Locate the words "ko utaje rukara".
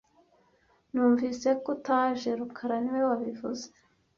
1.63-2.75